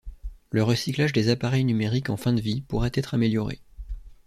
Le 0.49 0.63
recyclage 0.63 1.13
des 1.13 1.29
appareils 1.29 1.63
numériques 1.63 2.09
en 2.09 2.17
fin 2.17 2.33
de 2.33 2.41
vie 2.41 2.61
pourrait 2.61 2.89
être 2.95 3.13
amélioré. 3.13 3.61